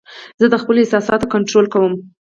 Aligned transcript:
زه 0.41 0.45
د 0.49 0.55
خپلو 0.61 0.77
احساساتو 0.81 1.31
کنټرول 1.33 1.65
کوم. 1.73 1.93